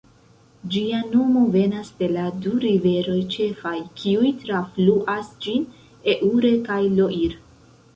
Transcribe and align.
Ĝia 0.75 1.01
nomo 1.11 1.43
venas 1.55 1.91
de 1.99 2.07
la 2.15 2.25
du 2.47 2.55
riveroj 2.65 3.19
ĉefaj, 3.37 3.77
kiuj 4.03 4.35
trafluas 4.43 5.33
ĝin: 5.47 5.73
Eure 6.19 6.57
kaj 6.71 6.85
Loir. 7.01 7.43